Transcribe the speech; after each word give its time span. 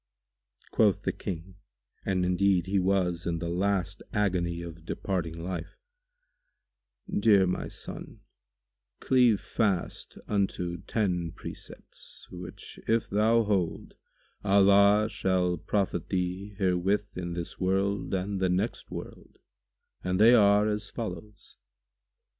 Quoth 0.71 1.03
the 1.03 1.11
King, 1.11 1.57
and 2.03 2.25
indeed 2.25 2.65
he 2.65 2.79
was 2.79 3.27
in 3.27 3.37
the 3.37 3.51
last 3.51 4.01
agony 4.13 4.63
of 4.63 4.83
departing 4.83 5.37
life, 5.43 5.77
"Dear 7.07 7.45
my 7.45 7.67
son, 7.67 8.21
cleave 8.99 9.39
fast 9.39 10.17
unto 10.27 10.77
ten 10.87 11.33
precepts, 11.33 12.27
which 12.31 12.79
if 12.87 13.11
thou 13.11 13.43
hold, 13.43 13.93
Allah 14.43 15.07
shall 15.07 15.55
profit 15.59 16.09
thee 16.09 16.55
herewith 16.57 17.15
in 17.15 17.33
this 17.33 17.59
world 17.59 18.11
and 18.11 18.39
the 18.39 18.49
next 18.49 18.89
world, 18.89 19.37
and 20.03 20.19
they 20.19 20.33
are 20.33 20.67
as 20.67 20.89
follows. 20.89 21.57